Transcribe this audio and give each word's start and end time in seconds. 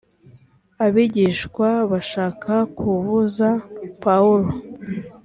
abigishwa 0.85 1.69
bashaka 1.91 2.53
kubuza 2.77 3.49
pawulo 4.03 4.49